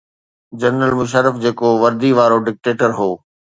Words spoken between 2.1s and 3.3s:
وارو ڊڪٽيٽر هو.